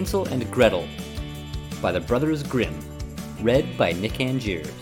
Hansel 0.00 0.24
and 0.28 0.50
Gretel 0.50 0.88
by 1.82 1.92
the 1.92 2.00
Brothers 2.00 2.42
Grimm, 2.42 2.74
read 3.42 3.66
by 3.76 3.92
Nick 3.92 4.18
Angiers. 4.18 4.72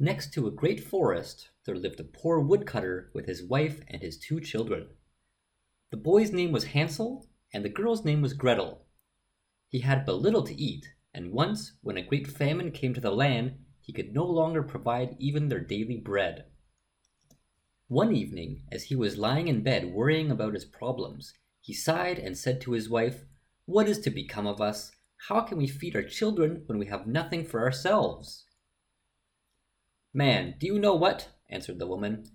Next 0.00 0.32
to 0.32 0.48
a 0.48 0.50
great 0.50 0.82
forest, 0.82 1.50
there 1.66 1.76
lived 1.76 2.00
a 2.00 2.02
poor 2.02 2.40
woodcutter 2.40 3.12
with 3.14 3.26
his 3.26 3.44
wife 3.44 3.80
and 3.86 4.02
his 4.02 4.18
two 4.18 4.40
children. 4.40 4.88
The 5.92 5.98
boy's 5.98 6.32
name 6.32 6.50
was 6.50 6.64
Hansel, 6.64 7.28
and 7.54 7.64
the 7.64 7.68
girl's 7.68 8.04
name 8.04 8.22
was 8.22 8.32
Gretel. 8.32 8.82
He 9.68 9.78
had 9.78 10.04
but 10.04 10.20
little 10.20 10.42
to 10.42 10.60
eat, 10.60 10.84
and 11.14 11.30
once, 11.30 11.74
when 11.80 11.96
a 11.96 12.02
great 12.02 12.26
famine 12.26 12.72
came 12.72 12.92
to 12.94 13.00
the 13.00 13.12
land, 13.12 13.52
he 13.80 13.92
could 13.92 14.12
no 14.12 14.24
longer 14.24 14.64
provide 14.64 15.14
even 15.20 15.46
their 15.46 15.60
daily 15.60 15.98
bread. 15.98 16.46
One 17.86 18.12
evening, 18.12 18.62
as 18.72 18.82
he 18.82 18.96
was 18.96 19.16
lying 19.16 19.46
in 19.46 19.62
bed 19.62 19.92
worrying 19.92 20.32
about 20.32 20.54
his 20.54 20.64
problems, 20.64 21.32
he 21.66 21.74
sighed 21.74 22.16
and 22.16 22.38
said 22.38 22.60
to 22.60 22.70
his 22.70 22.88
wife, 22.88 23.24
What 23.64 23.88
is 23.88 23.98
to 24.02 24.10
become 24.10 24.46
of 24.46 24.60
us? 24.60 24.92
How 25.28 25.40
can 25.40 25.58
we 25.58 25.66
feed 25.66 25.96
our 25.96 26.04
children 26.04 26.62
when 26.66 26.78
we 26.78 26.86
have 26.86 27.08
nothing 27.08 27.44
for 27.44 27.60
ourselves? 27.60 28.44
Man, 30.14 30.54
do 30.60 30.68
you 30.68 30.78
know 30.78 30.94
what? 30.94 31.30
answered 31.50 31.80
the 31.80 31.88
woman. 31.88 32.30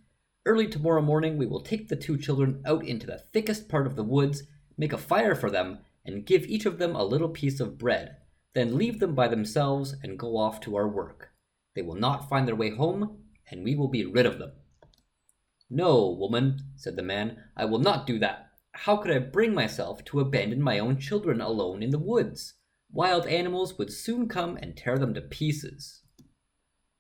Early 0.46 0.68
tomorrow 0.68 1.02
morning 1.02 1.38
we 1.38 1.46
will 1.46 1.62
take 1.62 1.88
the 1.88 1.96
two 1.96 2.18
children 2.18 2.62
out 2.66 2.86
into 2.86 3.08
the 3.08 3.24
thickest 3.32 3.70
part 3.70 3.88
of 3.88 3.96
the 3.96 4.04
woods, 4.04 4.44
make 4.78 4.92
a 4.92 4.98
fire 4.98 5.34
for 5.34 5.50
them, 5.50 5.80
and 6.06 6.26
give 6.26 6.44
each 6.48 6.66
of 6.66 6.78
them 6.78 6.94
a 6.94 7.06
little 7.06 7.30
piece 7.30 7.62
of 7.62 7.78
bread, 7.78 8.18
then 8.54 8.78
leave 8.78 9.00
them 9.00 9.16
by 9.16 9.30
themselves 9.30 9.96
and 10.04 10.20
go 10.20 10.36
off 10.36 10.60
to 10.60 10.76
our 10.76 10.90
work. 10.90 11.30
They 11.74 11.84
will 11.84 11.96
not 11.96 12.28
find 12.28 12.50
their 12.50 12.56
way 12.58 12.72
home, 12.72 13.20
and 13.50 13.64
we 13.64 13.76
will 13.76 13.88
be 13.88 14.06
rid 14.06 14.26
of 14.26 14.40
them. 14.40 14.52
No, 15.70 16.10
woman, 16.10 16.60
said 16.76 16.98
the 16.98 17.02
man, 17.02 17.42
I 17.56 17.64
will 17.64 17.80
not 17.80 18.06
do 18.06 18.20
that. 18.20 18.51
How 18.74 18.98
could 18.98 19.12
I 19.12 19.20
bring 19.20 19.54
myself 19.54 20.04
to 20.06 20.20
abandon 20.20 20.62
my 20.62 20.80
own 20.80 20.98
children 20.98 21.42
alone 21.42 21.84
in 21.84 21.92
the 21.92 22.00
woods? 22.00 22.56
Wild 22.92 23.26
animals 23.28 23.78
would 23.78 23.92
soon 23.92 24.28
come 24.28 24.58
and 24.58 24.76
tear 24.76 24.98
them 24.98 25.14
to 25.14 25.22
pieces. 25.22 26.02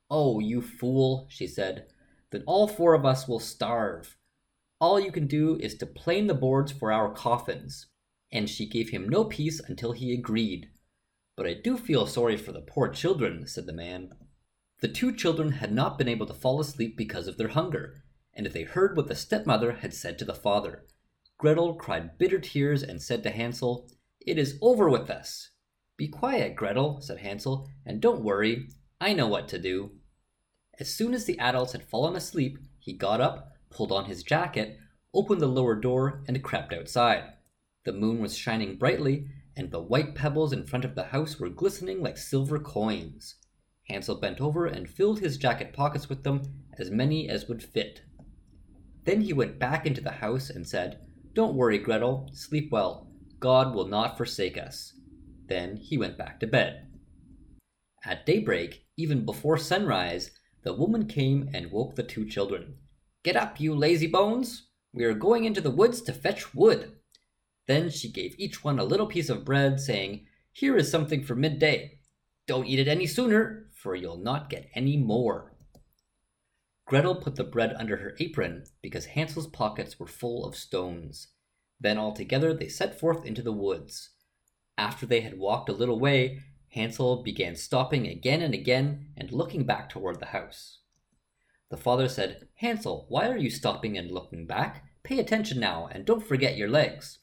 Oh, 0.09 0.39
you 0.39 0.61
fool, 0.61 1.27
she 1.29 1.47
said. 1.47 1.87
Then 2.31 2.43
all 2.45 2.67
four 2.67 2.93
of 2.93 3.05
us 3.05 3.27
will 3.27 3.39
starve. 3.39 4.17
All 4.79 4.99
you 4.99 5.11
can 5.11 5.27
do 5.27 5.57
is 5.57 5.75
to 5.75 5.85
plane 5.85 6.27
the 6.27 6.33
boards 6.33 6.71
for 6.71 6.91
our 6.91 7.13
coffins. 7.13 7.87
And 8.31 8.49
she 8.49 8.67
gave 8.67 8.89
him 8.89 9.09
no 9.09 9.25
peace 9.25 9.59
until 9.59 9.91
he 9.91 10.13
agreed. 10.13 10.69
But 11.35 11.47
I 11.47 11.53
do 11.53 11.77
feel 11.77 12.05
sorry 12.07 12.37
for 12.37 12.51
the 12.51 12.61
poor 12.61 12.89
children, 12.89 13.47
said 13.47 13.65
the 13.65 13.73
man. 13.73 14.13
The 14.81 14.87
two 14.87 15.15
children 15.15 15.53
had 15.53 15.71
not 15.71 15.97
been 15.97 16.07
able 16.07 16.25
to 16.25 16.33
fall 16.33 16.59
asleep 16.59 16.97
because 16.97 17.27
of 17.27 17.37
their 17.37 17.49
hunger, 17.49 18.03
and 18.33 18.45
they 18.47 18.63
heard 18.63 18.95
what 18.95 19.07
the 19.07 19.15
stepmother 19.15 19.73
had 19.73 19.93
said 19.93 20.17
to 20.19 20.25
the 20.25 20.33
father. 20.33 20.85
Gretel 21.41 21.73
cried 21.73 22.19
bitter 22.19 22.37
tears 22.37 22.83
and 22.83 23.01
said 23.01 23.23
to 23.23 23.31
Hansel, 23.31 23.89
It 24.19 24.37
is 24.37 24.59
over 24.61 24.87
with 24.87 25.09
us. 25.09 25.49
Be 25.97 26.07
quiet, 26.07 26.55
Gretel, 26.55 27.01
said 27.01 27.17
Hansel, 27.17 27.67
and 27.83 27.99
don't 27.99 28.23
worry. 28.23 28.69
I 28.99 29.13
know 29.13 29.25
what 29.25 29.47
to 29.47 29.57
do. 29.57 29.93
As 30.79 30.93
soon 30.93 31.15
as 31.15 31.25
the 31.25 31.39
adults 31.39 31.71
had 31.71 31.89
fallen 31.89 32.15
asleep, 32.15 32.59
he 32.77 32.93
got 32.93 33.21
up, 33.21 33.53
pulled 33.71 33.91
on 33.91 34.05
his 34.05 34.21
jacket, 34.21 34.77
opened 35.15 35.41
the 35.41 35.47
lower 35.47 35.73
door, 35.73 36.23
and 36.27 36.43
crept 36.43 36.73
outside. 36.73 37.23
The 37.85 37.93
moon 37.93 38.19
was 38.19 38.37
shining 38.37 38.77
brightly, 38.77 39.25
and 39.57 39.71
the 39.71 39.81
white 39.81 40.13
pebbles 40.13 40.53
in 40.53 40.67
front 40.67 40.85
of 40.85 40.93
the 40.93 41.05
house 41.05 41.39
were 41.39 41.49
glistening 41.49 42.03
like 42.03 42.19
silver 42.19 42.59
coins. 42.59 43.37
Hansel 43.87 44.19
bent 44.19 44.39
over 44.41 44.67
and 44.67 44.87
filled 44.87 45.21
his 45.21 45.37
jacket 45.37 45.73
pockets 45.73 46.07
with 46.07 46.21
them, 46.21 46.43
as 46.77 46.91
many 46.91 47.27
as 47.27 47.47
would 47.47 47.63
fit. 47.63 48.03
Then 49.05 49.21
he 49.21 49.33
went 49.33 49.57
back 49.57 49.87
into 49.87 50.01
the 50.01 50.11
house 50.11 50.51
and 50.51 50.67
said, 50.67 50.99
Don't 51.33 51.55
worry, 51.55 51.77
Gretel, 51.77 52.29
sleep 52.33 52.71
well. 52.71 53.07
God 53.39 53.73
will 53.73 53.87
not 53.87 54.17
forsake 54.17 54.57
us. 54.57 54.93
Then 55.47 55.77
he 55.77 55.97
went 55.97 56.17
back 56.17 56.39
to 56.41 56.47
bed. 56.47 56.87
At 58.03 58.25
daybreak, 58.25 58.85
even 58.97 59.25
before 59.25 59.57
sunrise, 59.57 60.31
the 60.63 60.73
woman 60.73 61.07
came 61.07 61.49
and 61.53 61.71
woke 61.71 61.95
the 61.95 62.03
two 62.03 62.27
children. 62.27 62.75
Get 63.23 63.35
up, 63.35 63.59
you 63.59 63.73
lazy 63.73 64.07
bones! 64.07 64.67
We 64.93 65.05
are 65.05 65.13
going 65.13 65.45
into 65.45 65.61
the 65.61 65.71
woods 65.71 66.01
to 66.01 66.13
fetch 66.13 66.53
wood. 66.53 66.97
Then 67.67 67.89
she 67.89 68.11
gave 68.11 68.35
each 68.37 68.63
one 68.63 68.79
a 68.79 68.83
little 68.83 69.07
piece 69.07 69.29
of 69.29 69.45
bread, 69.45 69.79
saying, 69.79 70.25
Here 70.51 70.75
is 70.75 70.91
something 70.91 71.23
for 71.23 71.35
midday. 71.35 71.99
Don't 72.45 72.65
eat 72.65 72.79
it 72.79 72.87
any 72.87 73.07
sooner, 73.07 73.69
for 73.73 73.95
you'll 73.95 74.17
not 74.17 74.49
get 74.49 74.69
any 74.75 74.97
more. 74.97 75.50
Gretel 76.91 77.15
put 77.15 77.37
the 77.37 77.43
bread 77.45 77.73
under 77.79 77.95
her 77.95 78.17
apron 78.19 78.65
because 78.81 79.05
Hansel's 79.05 79.47
pockets 79.47 79.97
were 79.97 80.05
full 80.05 80.43
of 80.43 80.57
stones. 80.57 81.29
Then 81.79 81.97
all 81.97 82.11
together 82.11 82.53
they 82.53 82.67
set 82.67 82.99
forth 82.99 83.25
into 83.25 83.41
the 83.41 83.53
woods. 83.53 84.09
After 84.77 85.05
they 85.05 85.21
had 85.21 85.39
walked 85.39 85.69
a 85.69 85.73
little 85.73 86.01
way, 86.01 86.41
Hansel 86.67 87.23
began 87.23 87.55
stopping 87.55 88.07
again 88.07 88.41
and 88.41 88.53
again 88.53 89.07
and 89.15 89.31
looking 89.31 89.63
back 89.63 89.87
toward 89.87 90.19
the 90.19 90.25
house. 90.35 90.79
The 91.69 91.77
father 91.77 92.09
said, 92.09 92.49
Hansel, 92.55 93.05
why 93.07 93.29
are 93.29 93.37
you 93.37 93.49
stopping 93.49 93.97
and 93.97 94.11
looking 94.11 94.45
back? 94.45 94.83
Pay 95.01 95.19
attention 95.19 95.61
now, 95.61 95.87
and 95.93 96.03
don't 96.03 96.27
forget 96.27 96.57
your 96.57 96.67
legs. 96.67 97.19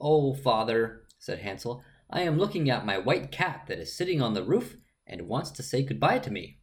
Oh, 0.00 0.34
father, 0.34 1.04
said 1.20 1.38
Hansel, 1.38 1.84
I 2.10 2.22
am 2.22 2.36
looking 2.36 2.68
at 2.68 2.84
my 2.84 2.98
white 2.98 3.30
cat 3.30 3.66
that 3.68 3.78
is 3.78 3.96
sitting 3.96 4.20
on 4.20 4.34
the 4.34 4.42
roof 4.42 4.76
and 5.06 5.28
wants 5.28 5.52
to 5.52 5.62
say 5.62 5.84
goodbye 5.84 6.18
to 6.18 6.32
me. 6.32 6.58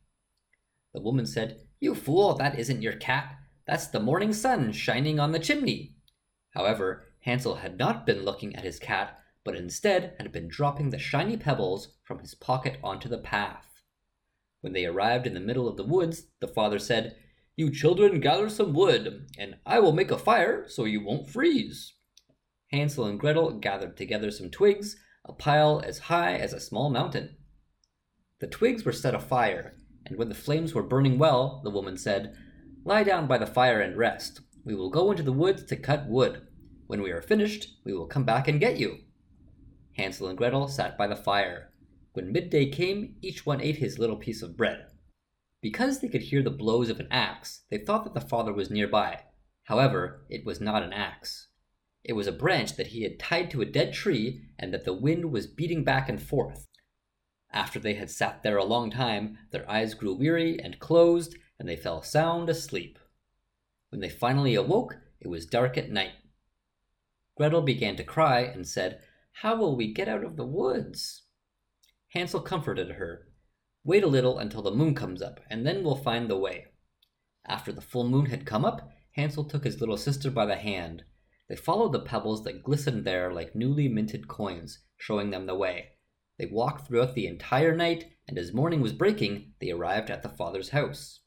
The 0.93 0.99
woman 0.99 1.25
said, 1.25 1.61
You 1.81 1.95
fool, 1.95 2.35
that 2.35 2.59
isn't 2.59 2.83
your 2.83 2.93
cat. 2.93 3.35
That's 3.65 3.87
the 3.87 3.99
morning 3.99 4.33
sun 4.33 4.71
shining 4.71 5.19
on 5.19 5.31
the 5.31 5.39
chimney. 5.39 5.95
However, 6.51 7.07
Hansel 7.21 7.55
had 7.55 7.79
not 7.79 8.05
been 8.05 8.23
looking 8.23 8.55
at 8.55 8.63
his 8.63 8.77
cat, 8.77 9.19
but 9.43 9.55
instead 9.55 10.13
had 10.19 10.31
been 10.31 10.47
dropping 10.47 10.91
the 10.91 10.99
shiny 10.99 11.37
pebbles 11.37 11.97
from 12.03 12.19
his 12.19 12.35
pocket 12.35 12.77
onto 12.83 13.09
the 13.09 13.17
path. 13.17 13.81
When 14.61 14.73
they 14.73 14.85
arrived 14.85 15.25
in 15.25 15.33
the 15.33 15.39
middle 15.39 15.67
of 15.67 15.75
the 15.75 15.83
woods, 15.83 16.27
the 16.39 16.47
father 16.47 16.77
said, 16.77 17.15
You 17.55 17.71
children 17.71 18.19
gather 18.19 18.47
some 18.47 18.73
wood, 18.73 19.27
and 19.39 19.55
I 19.65 19.79
will 19.79 19.91
make 19.91 20.11
a 20.11 20.19
fire 20.19 20.67
so 20.67 20.85
you 20.85 21.03
won't 21.03 21.31
freeze. 21.31 21.95
Hansel 22.71 23.05
and 23.05 23.19
Gretel 23.19 23.53
gathered 23.53 23.97
together 23.97 24.29
some 24.29 24.51
twigs, 24.51 24.97
a 25.25 25.33
pile 25.33 25.81
as 25.83 25.97
high 25.97 26.35
as 26.35 26.53
a 26.53 26.59
small 26.59 26.91
mountain. 26.91 27.37
The 28.37 28.45
twigs 28.45 28.85
were 28.85 28.93
set 28.93 29.15
afire, 29.15 29.77
and 30.11 30.19
when 30.19 30.27
the 30.27 30.35
flames 30.35 30.73
were 30.73 30.83
burning 30.83 31.17
well, 31.17 31.61
the 31.63 31.69
woman 31.69 31.95
said, 31.95 32.35
Lie 32.83 33.03
down 33.03 33.27
by 33.27 33.37
the 33.37 33.47
fire 33.47 33.79
and 33.79 33.95
rest. 33.95 34.41
We 34.65 34.75
will 34.75 34.89
go 34.89 35.09
into 35.09 35.23
the 35.23 35.31
woods 35.31 35.63
to 35.63 35.77
cut 35.77 36.09
wood. 36.09 36.45
When 36.87 37.01
we 37.01 37.11
are 37.11 37.21
finished, 37.21 37.77
we 37.85 37.93
will 37.93 38.07
come 38.07 38.25
back 38.25 38.49
and 38.49 38.59
get 38.59 38.77
you. 38.77 38.97
Hansel 39.95 40.27
and 40.27 40.37
Gretel 40.37 40.67
sat 40.67 40.97
by 40.97 41.07
the 41.07 41.15
fire. 41.15 41.71
When 42.11 42.33
midday 42.33 42.69
came, 42.69 43.15
each 43.21 43.45
one 43.45 43.61
ate 43.61 43.77
his 43.77 43.99
little 43.99 44.17
piece 44.17 44.41
of 44.41 44.57
bread. 44.57 44.87
Because 45.61 46.01
they 46.01 46.09
could 46.09 46.23
hear 46.23 46.43
the 46.43 46.49
blows 46.49 46.89
of 46.89 46.99
an 46.99 47.07
axe, 47.09 47.61
they 47.69 47.77
thought 47.77 48.03
that 48.03 48.13
the 48.13 48.19
father 48.19 48.51
was 48.51 48.69
nearby. 48.69 49.21
However, 49.63 50.25
it 50.29 50.45
was 50.45 50.59
not 50.59 50.83
an 50.83 50.91
axe. 50.91 51.47
It 52.03 52.13
was 52.13 52.27
a 52.27 52.33
branch 52.33 52.75
that 52.75 52.87
he 52.87 53.03
had 53.03 53.17
tied 53.17 53.49
to 53.51 53.61
a 53.61 53.65
dead 53.65 53.93
tree 53.93 54.41
and 54.59 54.73
that 54.73 54.83
the 54.83 54.93
wind 54.93 55.31
was 55.31 55.47
beating 55.47 55.85
back 55.85 56.09
and 56.09 56.21
forth. 56.21 56.67
After 57.53 57.79
they 57.79 57.95
had 57.95 58.09
sat 58.09 58.43
there 58.43 58.57
a 58.57 58.63
long 58.63 58.89
time, 58.89 59.37
their 59.51 59.69
eyes 59.69 59.93
grew 59.93 60.13
weary 60.13 60.59
and 60.59 60.79
closed, 60.79 61.35
and 61.59 61.67
they 61.67 61.75
fell 61.75 62.01
sound 62.01 62.49
asleep. 62.49 62.97
When 63.89 63.99
they 63.99 64.09
finally 64.09 64.55
awoke, 64.55 64.97
it 65.19 65.27
was 65.27 65.45
dark 65.45 65.77
at 65.77 65.91
night. 65.91 66.13
Gretel 67.35 67.61
began 67.61 67.95
to 67.97 68.03
cry 68.03 68.41
and 68.41 68.67
said, 68.67 69.01
How 69.33 69.55
will 69.55 69.75
we 69.75 69.93
get 69.93 70.07
out 70.07 70.23
of 70.23 70.37
the 70.37 70.45
woods? 70.45 71.23
Hansel 72.09 72.41
comforted 72.41 72.91
her. 72.91 73.27
Wait 73.83 74.03
a 74.03 74.07
little 74.07 74.37
until 74.37 74.61
the 74.61 74.71
moon 74.71 74.95
comes 74.95 75.21
up, 75.21 75.39
and 75.49 75.65
then 75.65 75.83
we'll 75.83 75.95
find 75.95 76.29
the 76.29 76.37
way. 76.37 76.67
After 77.45 77.71
the 77.71 77.81
full 77.81 78.07
moon 78.07 78.27
had 78.27 78.45
come 78.45 78.63
up, 78.63 78.91
Hansel 79.11 79.43
took 79.43 79.63
his 79.63 79.79
little 79.79 79.97
sister 79.97 80.31
by 80.31 80.45
the 80.45 80.55
hand. 80.55 81.03
They 81.49 81.55
followed 81.55 81.91
the 81.91 81.99
pebbles 81.99 82.43
that 82.43 82.63
glistened 82.63 83.03
there 83.03 83.33
like 83.33 83.55
newly 83.55 83.89
minted 83.89 84.27
coins, 84.27 84.79
showing 84.97 85.31
them 85.31 85.47
the 85.47 85.55
way. 85.55 85.89
They 86.41 86.47
walked 86.47 86.87
throughout 86.87 87.13
the 87.13 87.27
entire 87.27 87.75
night, 87.75 88.13
and 88.27 88.35
as 88.35 88.51
morning 88.51 88.81
was 88.81 88.93
breaking, 88.93 89.53
they 89.59 89.69
arrived 89.69 90.09
at 90.09 90.23
the 90.23 90.29
father's 90.29 90.69
house. 90.69 91.19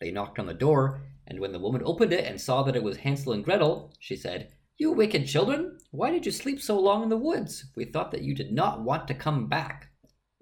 They 0.00 0.10
knocked 0.10 0.40
on 0.40 0.46
the 0.46 0.52
door, 0.52 1.00
and 1.28 1.38
when 1.38 1.52
the 1.52 1.60
woman 1.60 1.80
opened 1.84 2.12
it 2.12 2.24
and 2.24 2.40
saw 2.40 2.64
that 2.64 2.74
it 2.74 2.82
was 2.82 2.96
Hansel 2.96 3.34
and 3.34 3.44
Gretel, 3.44 3.92
she 4.00 4.16
said, 4.16 4.50
You 4.76 4.90
wicked 4.90 5.28
children, 5.28 5.78
why 5.92 6.10
did 6.10 6.26
you 6.26 6.32
sleep 6.32 6.60
so 6.60 6.76
long 6.76 7.04
in 7.04 7.08
the 7.08 7.16
woods? 7.16 7.66
We 7.76 7.84
thought 7.84 8.10
that 8.10 8.22
you 8.22 8.34
did 8.34 8.50
not 8.50 8.82
want 8.82 9.06
to 9.06 9.14
come 9.14 9.46
back. 9.46 9.92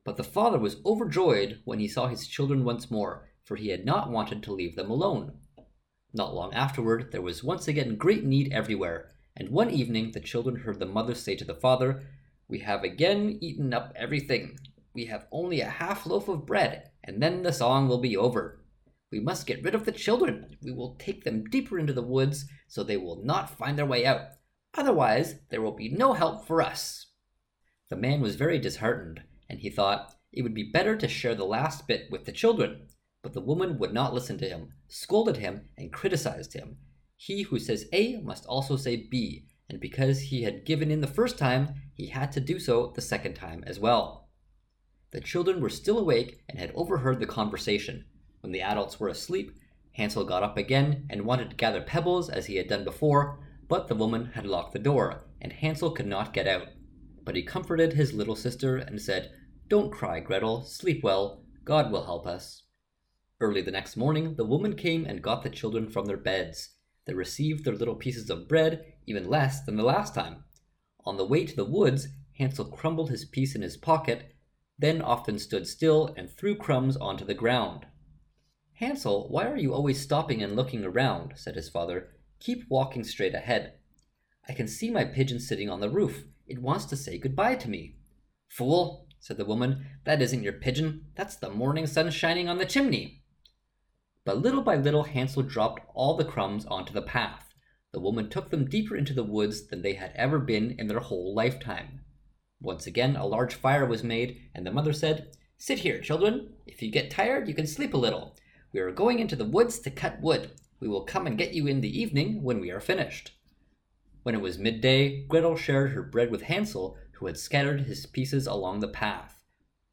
But 0.03 0.17
the 0.17 0.25
father 0.25 0.59
was 0.59 0.81
overjoyed 0.87 1.61
when 1.67 1.79
he 1.79 1.87
saw 1.87 2.07
his 2.07 2.27
children 2.27 2.65
once 2.65 2.91
more, 2.91 3.29
for 3.45 3.57
he 3.57 3.69
had 3.69 3.85
not 3.85 4.11
wanted 4.11 4.43
to 4.45 4.55
leave 4.55 4.77
them 4.77 4.91
alone. 4.91 5.41
Not 6.15 6.35
long 6.35 6.55
afterward, 6.55 7.13
there 7.13 7.21
was 7.21 7.45
once 7.45 7.69
again 7.69 7.97
great 7.97 8.25
need 8.25 8.51
everywhere, 8.51 9.11
and 9.37 9.51
one 9.51 9.71
evening 9.71 10.13
the 10.13 10.21
children 10.21 10.57
heard 10.57 10.79
the 10.79 10.87
mother 10.87 11.15
say 11.15 11.37
to 11.37 11.45
the 11.45 11.55
father, 11.55 12.07
We 12.49 12.61
have 12.61 12.85
again 12.85 13.39
eaten 13.41 13.75
up 13.75 13.93
everything. 13.97 14.59
We 14.95 15.07
have 15.07 15.27
only 15.33 15.61
a 15.61 15.69
half 15.69 16.07
loaf 16.07 16.29
of 16.29 16.47
bread, 16.47 16.91
and 17.03 17.23
then 17.23 17.43
the 17.43 17.53
song 17.53 17.89
will 17.89 17.99
be 17.99 18.17
over. 18.17 18.63
We 19.11 19.21
must 19.21 19.47
get 19.47 19.63
rid 19.63 19.75
of 19.75 19.85
the 19.85 19.93
children. 19.93 20.57
We 20.63 20.73
will 20.73 20.97
take 20.99 21.25
them 21.25 21.45
deeper 21.45 21.79
into 21.79 21.93
the 21.93 22.03
woods 22.03 22.47
so 22.69 22.83
they 22.83 22.97
will 22.97 23.23
not 23.25 23.57
find 23.57 23.77
their 23.77 23.87
way 23.87 24.07
out. 24.07 24.29
Otherwise, 24.75 25.37
there 25.51 25.63
will 25.63 25.77
be 25.77 25.89
no 25.89 26.13
help 26.13 26.47
for 26.47 26.61
us. 26.61 27.07
The 27.89 27.97
man 27.97 28.21
was 28.21 28.37
very 28.37 28.59
disheartened, 28.59 29.23
and 29.49 29.61
he 29.61 29.71
thought 29.71 30.15
it 30.33 30.43
would 30.43 30.55
be 30.55 30.71
better 30.71 30.97
to 30.97 31.09
share 31.09 31.35
the 31.35 31.45
last 31.45 31.87
bit 31.87 32.11
with 32.11 32.25
the 32.25 32.33
children. 32.33 32.89
But 33.23 33.33
the 33.33 33.41
woman 33.41 33.79
would 33.79 33.93
not 33.93 34.15
listen 34.15 34.39
to 34.39 34.49
him, 34.49 34.73
scolded 34.89 35.39
him, 35.39 35.69
and 35.77 35.93
criticized 35.93 36.53
him. 36.53 36.77
He 37.17 37.43
who 37.43 37.59
says 37.59 37.89
A 37.93 38.19
must 38.19 38.45
also 38.47 38.77
say 38.77 38.97
B, 38.97 39.47
and 39.69 39.81
because 39.81 40.21
he 40.21 40.43
had 40.43 40.65
given 40.65 40.91
in 40.91 41.01
the 41.01 41.07
first 41.07 41.39
time, 41.39 41.75
he 41.95 42.07
had 42.07 42.31
to 42.33 42.41
do 42.41 42.59
so 42.59 42.93
the 42.95 43.01
second 43.01 43.35
time 43.35 43.65
as 43.67 43.81
well. 43.81 44.29
The 45.11 45.21
children 45.21 45.61
were 45.61 45.71
still 45.71 45.99
awake 45.99 46.43
and 46.49 46.59
had 46.59 46.73
overheard 46.75 47.21
the 47.21 47.27
conversation. 47.27 48.05
When 48.41 48.53
the 48.53 48.63
adults 48.63 49.01
were 49.01 49.09
asleep, 49.09 49.59
Hansel 49.93 50.25
got 50.25 50.43
up 50.43 50.57
again 50.57 51.07
and 51.09 51.25
wanted 51.25 51.51
to 51.51 51.57
gather 51.57 51.81
pebbles 51.81 52.29
as 52.29 52.47
he 52.47 52.57
had 52.57 52.69
done 52.69 52.85
before, 52.85 53.39
but 53.69 53.89
the 53.89 53.95
woman 53.95 54.33
had 54.35 54.47
locked 54.47 54.73
the 54.73 54.79
door, 54.79 55.25
and 55.41 55.53
Hansel 55.53 55.91
could 55.91 56.07
not 56.07 56.33
get 56.33 56.47
out. 56.47 56.69
But 57.25 57.35
he 57.35 57.43
comforted 57.43 57.95
his 57.95 58.13
little 58.13 58.37
sister 58.37 58.77
and 58.77 59.01
said, 59.01 59.33
Don't 59.69 59.91
cry, 59.91 60.21
Gretel, 60.21 60.63
sleep 60.63 61.03
well, 61.03 61.43
God 61.65 61.91
will 61.91 62.05
help 62.05 62.27
us. 62.27 62.63
Early 63.41 63.63
the 63.63 63.71
next 63.71 63.97
morning, 63.97 64.35
the 64.37 64.45
woman 64.45 64.77
came 64.77 65.05
and 65.05 65.23
got 65.23 65.43
the 65.43 65.51
children 65.51 65.89
from 65.89 66.07
their 66.07 66.17
beds. 66.17 66.76
They 67.07 67.15
received 67.15 67.65
their 67.65 67.75
little 67.75 67.95
pieces 67.95 68.29
of 68.31 68.49
bread, 68.49 68.93
even 69.07 69.29
less 69.29 69.65
than 69.65 69.77
the 69.77 69.83
last 69.83 70.15
time. 70.15 70.45
On 71.05 71.17
the 71.17 71.25
way 71.25 71.47
to 71.47 71.57
the 71.57 71.65
woods, 71.65 72.09
Hansel 72.39 72.67
crumbled 72.67 73.11
his 73.11 73.25
piece 73.25 73.55
in 73.55 73.63
his 73.63 73.77
pocket, 73.77 74.35
then 74.79 75.01
often 75.01 75.39
stood 75.39 75.67
still 75.67 76.13
and 76.17 76.29
threw 76.29 76.57
crumbs 76.57 76.97
onto 76.97 77.25
the 77.25 77.35
ground. 77.35 77.87
Hansel, 78.75 79.29
why 79.31 79.47
are 79.47 79.57
you 79.57 79.73
always 79.73 80.01
stopping 80.01 80.43
and 80.43 80.55
looking 80.55 80.85
around? 80.85 81.33
said 81.37 81.55
his 81.55 81.71
father. 81.71 82.11
Keep 82.41 82.65
walking 82.69 83.05
straight 83.05 83.35
ahead. 83.35 83.75
I 84.49 84.53
can 84.53 84.69
see 84.69 84.91
my 84.91 85.05
pigeon 85.05 85.41
sitting 85.41 85.71
on 85.71 85.81
the 85.81 85.89
roof. 85.89 86.25
It 86.47 86.61
wants 86.61 86.85
to 86.87 86.97
say 86.97 87.19
goodbye 87.19 87.55
to 87.55 87.71
me. 87.71 87.97
Fool, 88.49 89.09
said 89.19 89.39
the 89.39 89.45
woman, 89.45 89.87
that 90.05 90.21
isn't 90.21 90.43
your 90.43 90.53
pigeon. 90.53 91.07
That's 91.15 91.37
the 91.37 91.51
morning 91.51 91.87
sun 91.87 92.11
shining 92.11 92.49
on 92.49 92.59
the 92.59 92.67
chimney. 92.67 93.23
But 94.27 94.43
little 94.43 94.61
by 94.61 94.75
little 94.75 95.05
Hansel 95.05 95.45
dropped 95.45 95.89
all 95.95 96.17
the 96.17 96.25
crumbs 96.25 96.67
onto 96.67 96.93
the 96.93 97.01
path. 97.01 97.55
The 97.93 98.01
woman 98.01 98.29
took 98.29 98.51
them 98.51 98.69
deeper 98.69 98.97
into 98.97 99.15
the 99.15 99.23
woods 99.23 99.69
than 99.69 99.83
they 99.83 99.95
had 99.95 100.11
ever 100.17 100.41
been 100.41 100.75
in 100.81 100.89
their 100.89 100.99
whole 100.99 101.33
lifetime. 101.33 102.01
Once 102.61 102.89
again, 102.89 103.15
a 103.15 103.25
large 103.25 103.55
fire 103.55 103.87
was 103.87 104.03
made, 104.03 104.41
and 104.53 104.67
the 104.67 104.73
mother 104.73 104.93
said, 104.93 105.29
Sit 105.59 105.79
here, 105.79 106.01
children. 106.01 106.55
If 106.67 106.83
you 106.83 106.91
get 106.91 107.09
tired, 107.09 107.47
you 107.47 107.55
can 107.55 107.69
sleep 107.69 107.95
a 107.95 107.99
little. 107.99 108.37
We 108.73 108.81
are 108.81 108.91
going 108.91 109.21
into 109.21 109.37
the 109.37 109.45
woods 109.45 109.79
to 109.79 109.91
cut 109.91 110.21
wood. 110.21 110.51
We 110.81 110.89
will 110.89 111.05
come 111.05 111.29
and 111.29 111.39
get 111.39 111.55
you 111.55 111.69
in 111.69 111.81
the 111.81 112.01
evening 112.01 112.43
when 112.43 112.59
we 112.59 112.73
are 112.73 112.81
finished. 112.81 113.31
When 114.25 114.35
it 114.35 114.41
was 114.41 114.59
midday, 114.59 115.23
Gretel 115.29 115.57
shared 115.57 115.93
her 115.93 116.03
bread 116.03 116.33
with 116.33 116.43
Hansel, 116.43 116.99
who 117.13 117.27
had 117.27 117.39
scattered 117.39 117.83
his 117.83 118.07
pieces 118.07 118.49
along 118.49 118.81
the 118.81 118.89
path. 118.89 119.45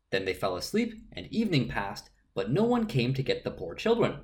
Then 0.10 0.26
they 0.26 0.34
fell 0.34 0.58
asleep, 0.58 0.96
and 1.12 1.28
evening 1.28 1.70
passed, 1.70 2.10
but 2.36 2.52
no 2.52 2.64
one 2.64 2.86
came 2.86 3.14
to 3.14 3.24
get 3.24 3.44
the 3.44 3.52
poor 3.52 3.76
children. 3.76 4.20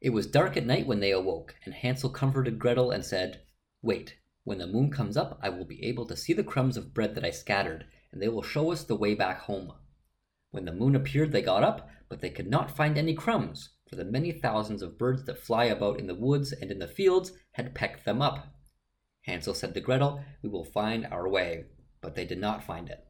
It 0.00 0.10
was 0.10 0.26
dark 0.26 0.56
at 0.56 0.66
night 0.66 0.86
when 0.86 1.00
they 1.00 1.10
awoke, 1.10 1.54
and 1.64 1.74
Hansel 1.74 2.10
comforted 2.10 2.58
Gretel 2.58 2.90
and 2.90 3.04
said, 3.04 3.40
Wait, 3.82 4.16
when 4.44 4.58
the 4.58 4.66
moon 4.66 4.90
comes 4.90 5.16
up, 5.16 5.38
I 5.42 5.48
will 5.48 5.64
be 5.64 5.82
able 5.84 6.06
to 6.06 6.16
see 6.16 6.32
the 6.32 6.44
crumbs 6.44 6.76
of 6.76 6.92
bread 6.92 7.14
that 7.14 7.24
I 7.24 7.30
scattered, 7.30 7.86
and 8.12 8.20
they 8.20 8.28
will 8.28 8.42
show 8.42 8.70
us 8.70 8.84
the 8.84 8.94
way 8.94 9.14
back 9.14 9.40
home. 9.40 9.72
When 10.50 10.64
the 10.64 10.72
moon 10.72 10.94
appeared, 10.94 11.32
they 11.32 11.42
got 11.42 11.62
up, 11.62 11.88
but 12.08 12.20
they 12.20 12.30
could 12.30 12.48
not 12.48 12.76
find 12.76 12.96
any 12.96 13.14
crumbs, 13.14 13.70
for 13.88 13.96
the 13.96 14.04
many 14.04 14.32
thousands 14.32 14.82
of 14.82 14.98
birds 14.98 15.24
that 15.24 15.38
fly 15.38 15.64
about 15.64 15.98
in 15.98 16.06
the 16.06 16.14
woods 16.14 16.52
and 16.52 16.70
in 16.70 16.78
the 16.78 16.86
fields 16.86 17.32
had 17.52 17.74
pecked 17.74 18.04
them 18.04 18.20
up. 18.20 18.54
Hansel 19.22 19.54
said 19.54 19.74
to 19.74 19.80
Gretel, 19.80 20.22
We 20.42 20.48
will 20.48 20.64
find 20.64 21.06
our 21.06 21.28
way, 21.28 21.64
but 22.00 22.14
they 22.14 22.24
did 22.24 22.38
not 22.38 22.62
find 22.62 22.88
it. 22.88 23.05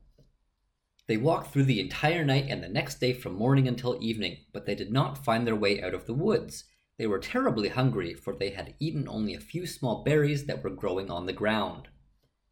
They 1.09 1.17
walked 1.17 1.53
through 1.53 1.65
the 1.65 1.81
entire 1.81 2.25
night 2.25 2.47
and 2.49 2.63
the 2.63 2.69
next 2.69 2.99
day 2.99 3.13
from 3.13 3.35
morning 3.35 3.69
until 3.69 3.97
evening, 4.01 4.39
but 4.53 4.67
they 4.67 4.75
did 4.75 4.91
not 4.91 5.25
find 5.25 5.47
their 5.47 5.55
way 5.55 5.81
out 5.81 5.95
of 5.95 6.07
the 6.07 6.15
woods. 6.15 6.65
They 6.99 7.07
were 7.07 7.19
terribly 7.19 7.69
hungry, 7.69 8.15
for 8.15 8.35
they 8.35 8.51
had 8.51 8.75
eaten 8.81 9.07
only 9.07 9.35
a 9.35 9.41
few 9.41 9.67
small 9.67 10.03
berries 10.03 10.47
that 10.47 10.65
were 10.65 10.71
growing 10.71 11.11
on 11.11 11.27
the 11.27 11.33
ground. 11.33 11.89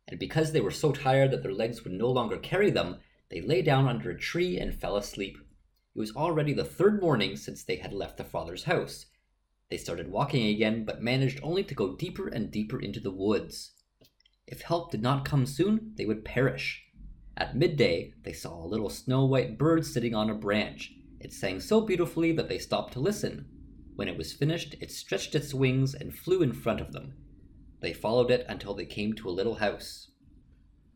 And 0.07 0.21
because 0.21 0.53
they 0.53 0.61
were 0.61 0.71
so 0.71 0.93
tired 0.93 1.31
that 1.31 1.43
their 1.43 1.53
legs 1.53 1.83
would 1.83 1.95
no 1.95 2.11
longer 2.11 2.37
carry 2.37 2.71
them, 2.71 2.99
they 3.31 3.41
lay 3.41 3.63
down 3.63 3.89
under 3.89 4.11
a 4.11 4.19
tree 4.19 4.59
and 4.59 4.73
fell 4.73 4.97
asleep. 4.97 5.37
It 5.97 5.99
was 5.99 6.15
already 6.15 6.53
the 6.53 6.65
third 6.65 7.01
morning 7.01 7.37
since 7.37 7.65
they 7.65 7.77
had 7.77 7.93
left 7.93 8.19
the 8.19 8.25
father's 8.25 8.65
house. 8.65 9.07
They 9.71 9.79
started 9.79 10.11
walking 10.11 10.47
again, 10.47 10.85
but 10.85 11.03
managed 11.03 11.41
only 11.43 11.65
to 11.65 11.75
go 11.75 11.97
deeper 11.97 12.29
and 12.29 12.51
deeper 12.51 12.79
into 12.79 13.01
the 13.01 13.11
woods. 13.11 13.73
If 14.47 14.61
help 14.61 14.91
did 14.91 15.03
not 15.03 15.25
come 15.25 15.47
soon, 15.47 15.95
they 15.97 16.05
would 16.05 16.25
perish. 16.25 16.85
At 17.37 17.57
midday, 17.57 18.15
they 18.23 18.33
saw 18.33 18.55
a 18.55 18.67
little 18.67 18.91
snow 18.91 19.25
white 19.25 19.59
bird 19.59 19.85
sitting 19.85 20.15
on 20.15 20.31
a 20.31 20.35
branch. 20.35 20.93
It 21.19 21.33
sang 21.33 21.59
so 21.59 21.81
beautifully 21.81 22.33
that 22.33 22.49
they 22.49 22.59
stopped 22.59 22.93
to 22.93 23.01
listen. 23.01 23.47
When 23.97 24.09
it 24.09 24.17
was 24.17 24.33
finished, 24.33 24.77
it 24.81 24.91
stretched 24.91 25.35
its 25.35 25.53
wings 25.53 25.95
and 25.95 26.15
flew 26.15 26.43
in 26.43 26.53
front 26.53 26.81
of 26.81 26.93
them. 26.93 27.15
They 27.81 27.93
followed 27.93 28.31
it 28.31 28.47
until 28.49 28.75
they 28.75 28.87
came 28.87 29.15
to 29.15 29.29
a 29.29 29.31
little 29.31 29.57
house. 29.57 30.11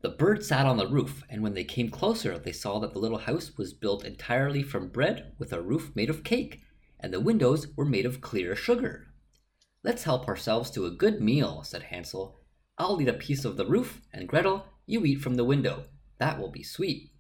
The 0.01 0.11
bird 0.11 0.45
sat 0.45 0.65
on 0.65 0.77
the 0.77 0.87
roof, 0.87 1.25
and 1.29 1.43
when 1.43 1.55
they 1.55 1.65
came 1.65 1.91
closer, 1.91 2.39
they 2.39 2.53
saw 2.53 2.79
that 2.79 2.93
the 2.93 3.01
little 3.01 3.19
house 3.19 3.57
was 3.57 3.73
built 3.73 4.05
entirely 4.05 4.63
from 4.63 4.89
bread 4.89 5.33
with 5.39 5.53
a 5.53 5.61
roof 5.61 5.91
made 5.97 6.09
of 6.09 6.23
cake, 6.23 6.61
and 7.01 7.13
the 7.13 7.21
windows 7.21 7.67
were 7.77 7.85
made 7.85 8.07
of 8.07 8.21
clear 8.21 8.55
sugar. 8.55 9.09
Let's 9.83 10.05
help 10.05 10.29
ourselves 10.29 10.71
to 10.73 10.87
a 10.87 10.91
good 10.91 11.21
meal, 11.21 11.63
said 11.65 11.85
Hansel. 11.85 12.41
I'll 12.79 13.01
eat 13.03 13.09
a 13.09 13.13
piece 13.13 13.45
of 13.45 13.57
the 13.57 13.67
roof, 13.67 14.01
and 14.13 14.29
Gretel, 14.29 14.67
you 14.87 15.05
eat 15.05 15.21
from 15.21 15.35
the 15.35 15.45
window. 15.45 15.87
That 16.19 16.39
will 16.39 16.51
be 16.51 16.63
sweet. 16.63 17.13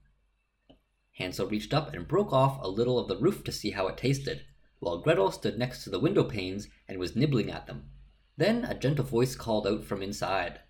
Hansel 1.13 1.49
reached 1.49 1.75
up 1.75 1.95
and 1.95 2.07
broke 2.07 2.33
off 2.33 2.63
a 2.63 2.69
little 2.69 2.99
of 2.99 3.09
the 3.09 3.17
roof 3.17 3.43
to 3.45 3.53
see 3.53 3.71
how 3.71 3.89
it 3.89 3.97
tasted, 3.97 4.45
while 4.79 5.03
Gretel 5.03 5.33
stood 5.33 5.59
next 5.59 5.85
to 5.85 5.91
the 5.91 5.99
window 5.99 6.25
panes 6.25 6.69
and 6.87 6.99
was 6.99 7.17
nibbling 7.17 7.51
at 7.51 7.67
them. 7.67 7.91
Then 8.37 8.65
a 8.65 8.79
gentle 8.79 9.05
voice 9.05 9.35
called 9.35 9.67
out 9.67 9.85
from 9.85 10.03
inside. 10.03 10.61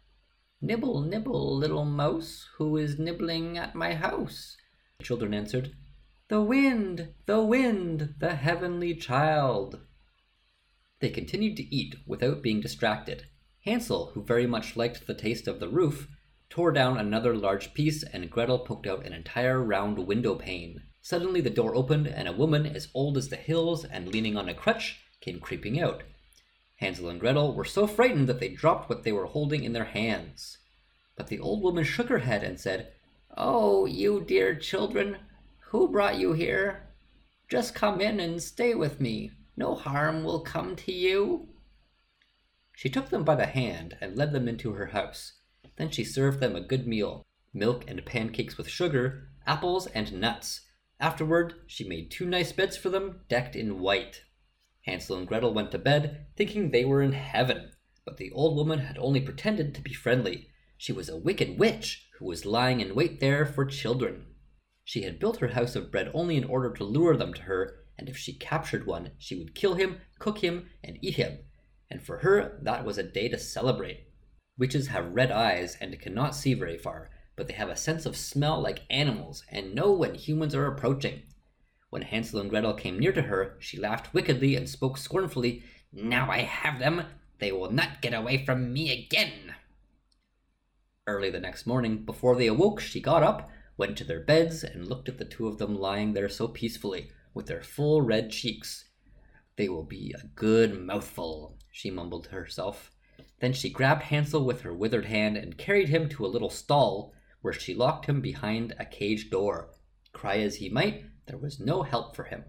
Nibble, 0.61 1.03
nibble, 1.03 1.57
little 1.57 1.85
mouse, 1.85 2.49
who 2.57 2.77
is 2.77 2.99
nibbling 2.99 3.59
at 3.59 3.75
my 3.75 3.95
house? 3.95 4.57
The 4.99 5.05
children 5.05 5.35
answered, 5.35 5.77
The 6.29 6.43
wind, 6.43 7.15
the 7.27 7.43
wind, 7.43 8.15
the 8.19 8.35
heavenly 8.35 8.95
child. 8.95 9.81
They 11.01 11.11
continued 11.11 11.57
to 11.59 11.75
eat 11.75 11.97
without 12.07 12.43
being 12.43 12.61
distracted. 12.61 13.27
Hansel, 13.65 14.13
who 14.15 14.25
very 14.25 14.47
much 14.47 14.77
liked 14.77 15.07
the 15.07 15.15
taste 15.15 15.47
of 15.47 15.61
the 15.61 15.69
roof, 15.69 16.09
tore 16.51 16.73
down 16.73 16.99
another 16.99 17.35
large 17.35 17.75
piece, 17.75 18.03
and 18.03 18.31
Gretel 18.31 18.59
poked 18.61 18.87
out 18.87 19.05
an 19.05 19.13
entire 19.13 19.63
round 19.63 19.99
window 19.99 20.35
pane. 20.35 20.83
Suddenly 21.01 21.41
the 21.41 21.51
door 21.51 21.75
opened, 21.75 22.07
and 22.07 22.29
a 22.29 22.33
woman 22.33 22.67
as 22.67 22.89
old 22.95 23.17
as 23.17 23.29
the 23.29 23.37
hills 23.37 23.85
and 23.85 24.09
leaning 24.09 24.37
on 24.37 24.49
a 24.49 24.55
crutch 24.55 25.01
came 25.21 25.41
creeping 25.41 25.81
out. 25.81 26.03
Hansel 26.77 27.09
and 27.09 27.19
Gretel 27.19 27.55
were 27.55 27.65
so 27.65 27.87
frightened 27.87 28.29
that 28.29 28.41
they 28.41 28.49
dropped 28.49 28.89
what 28.89 29.03
they 29.03 29.13
were 29.13 29.27
holding 29.27 29.65
in 29.65 29.73
their 29.73 29.85
hands. 29.85 30.59
But 31.17 31.27
the 31.27 31.41
old 31.41 31.63
woman 31.63 31.85
shook 31.85 32.09
her 32.09 32.21
head 32.21 32.45
and 32.45 32.59
said, 32.59 32.93
Oh, 33.37 33.87
you 33.87 34.25
dear 34.27 34.55
children, 34.55 35.19
who 35.71 35.89
brought 35.89 36.19
you 36.19 36.33
here? 36.33 36.89
Just 37.49 37.75
come 37.75 38.01
in 38.01 38.21
and 38.21 38.43
stay 38.43 38.75
with 38.75 39.01
me. 39.01 39.33
No 39.57 39.75
harm 39.75 40.23
will 40.23 40.41
come 40.41 40.77
to 40.77 40.93
you. 40.93 41.49
She 42.77 42.89
took 42.89 43.11
them 43.11 43.25
by 43.25 43.35
the 43.35 43.47
hand 43.47 43.97
and 44.01 44.15
led 44.17 44.33
them 44.33 44.47
into 44.47 44.75
her 44.75 44.87
house. 44.87 45.33
Then 45.79 45.91
she 45.91 46.05
served 46.05 46.41
them 46.41 46.57
a 46.57 46.61
good 46.61 46.87
meal 46.87 47.25
milk 47.55 47.85
and 47.89 48.05
pancakes 48.05 48.59
with 48.59 48.69
sugar, 48.69 49.31
apples 49.47 49.87
and 49.89 50.13
nuts. 50.21 50.67
Afterward, 51.01 51.55
she 51.67 51.89
made 51.89 52.11
two 52.11 52.27
nice 52.27 52.53
beds 52.53 52.77
for 52.77 52.91
them, 52.91 53.21
decked 53.29 53.57
in 53.57 53.79
white. 53.79 54.23
Hansel 54.83 55.17
and 55.17 55.27
Gretel 55.27 55.55
went 55.55 55.71
to 55.71 55.79
bed, 55.79 56.27
thinking 56.37 56.71
they 56.71 56.85
were 56.85 57.03
in 57.03 57.13
heaven. 57.13 57.71
But 58.05 58.17
the 58.17 58.31
old 58.33 58.57
woman 58.57 58.81
had 58.81 58.99
only 58.99 59.21
pretended 59.21 59.75
to 59.75 59.81
be 59.81 59.95
friendly. 59.95 60.49
She 60.77 60.93
was 60.93 61.09
a 61.09 61.17
wicked 61.17 61.59
witch 61.59 62.09
who 62.19 62.27
was 62.27 62.45
lying 62.45 62.81
in 62.81 62.95
wait 62.95 63.21
there 63.21 63.47
for 63.47 63.65
children. 63.65 64.27
She 64.85 65.03
had 65.03 65.19
built 65.19 65.39
her 65.39 65.49
house 65.49 65.77
of 65.77 65.91
bread 65.91 66.11
only 66.13 66.37
in 66.37 66.45
order 66.45 66.73
to 66.73 66.85
lure 66.85 67.17
them 67.17 67.33
to 67.35 67.43
her, 67.43 67.85
and 67.99 68.09
if 68.09 68.17
she 68.17 68.33
captured 68.33 68.87
one, 68.87 69.13
she 69.19 69.37
would 69.37 69.55
kill 69.55 69.75
him, 69.75 70.01
cook 70.19 70.39
him, 70.39 70.71
and 70.83 70.99
eat 71.03 71.15
him. 71.15 71.39
And 71.91 72.03
for 72.03 72.19
her, 72.19 72.59
that 72.63 72.85
was 72.85 72.99
a 72.99 73.03
day 73.03 73.29
to 73.29 73.39
celebrate. 73.39 74.08
Witches 74.59 74.89
have 74.89 75.15
red 75.15 75.31
eyes 75.31 75.77
and 75.81 76.01
cannot 76.01 76.35
see 76.35 76.53
very 76.53 76.77
far, 76.77 77.11
but 77.37 77.47
they 77.47 77.55
have 77.55 77.69
a 77.69 77.77
sense 77.77 78.05
of 78.05 78.17
smell 78.17 78.61
like 78.61 78.83
animals 78.91 79.45
and 79.51 79.73
know 79.73 79.93
when 79.93 80.17
humans 80.17 80.53
are 80.53 80.67
approaching. 80.67 81.23
When 81.91 82.03
Hansel 82.03 82.41
and 82.41 82.51
Gretel 82.51 82.75
came 82.75 82.99
near 82.99 83.13
to 83.13 83.23
her, 83.23 83.57
she 83.61 83.79
laughed 83.79 84.13
wickedly 84.13 84.57
and 84.57 84.69
spoke 84.69 84.99
scornfully, 84.99 85.63
Now 85.93 86.29
I 86.29 86.39
have 86.39 86.81
them! 86.81 87.05
They 87.39 87.53
will 87.53 87.71
not 87.71 88.03
get 88.03 88.13
away 88.13 88.45
from 88.45 88.73
me 88.73 88.91
again! 88.91 89.55
Early 91.07 91.31
the 91.31 91.41
next 91.41 91.65
morning, 91.65 92.05
before 92.05 92.35
they 92.35 92.49
awoke, 92.49 92.81
she 92.81 93.01
got 93.01 93.23
up, 93.23 93.49
went 93.77 93.97
to 93.99 94.05
their 94.05 94.21
beds, 94.21 94.65
and 94.65 94.89
looked 94.89 95.09
at 95.09 95.19
the 95.19 95.25
two 95.25 95.47
of 95.47 95.59
them 95.59 95.79
lying 95.79 96.13
there 96.13 96.29
so 96.29 96.49
peacefully, 96.49 97.11
with 97.33 97.47
their 97.47 97.63
full 97.63 98.03
red 98.03 98.31
cheeks. 98.31 98.87
They 99.57 99.69
will 99.69 99.85
be 99.85 100.13
a 100.13 100.27
good 100.35 100.79
mouthful, 100.85 101.57
she 101.71 101.91
mumbled 101.91 102.25
to 102.25 102.31
herself. 102.31 102.91
Then 103.41 103.53
she 103.53 103.71
grabbed 103.71 104.05
Hansel 104.05 104.45
with 104.45 104.63
her 104.63 104.75
withered 104.75 105.07
hand 105.07 105.37
and 105.37 105.59
carried 105.59 105.89
him 105.89 106.09
to 106.11 106.27
a 106.27 106.29
little 106.29 106.51
stall 106.51 107.13
where 107.41 107.53
she 107.53 107.75
locked 107.75 108.07
him 108.07 108.21
behind 108.21 108.75
a 108.79 108.85
cage 108.85 109.31
door. 109.31 109.71
Cry 110.13 110.39
as 110.39 110.57
he 110.57 110.69
might, 110.69 111.05
there 111.27 111.39
was 111.39 111.61
no 111.61 111.83
help 111.83 112.17
for 112.17 112.25
him. 112.25 112.45